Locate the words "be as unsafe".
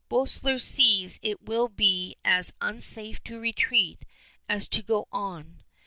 1.69-3.23